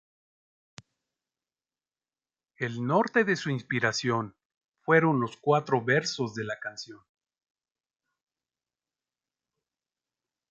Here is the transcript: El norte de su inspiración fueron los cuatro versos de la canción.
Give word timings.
El 2.57 2.83
norte 2.87 3.23
de 3.23 3.35
su 3.35 3.51
inspiración 3.51 4.35
fueron 4.79 5.21
los 5.21 5.37
cuatro 5.37 5.79
versos 5.83 6.33
de 6.33 6.43
la 6.43 6.57
canción. 6.59 7.01